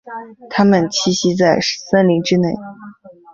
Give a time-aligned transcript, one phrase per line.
[0.49, 2.55] 它们栖息在森林之内。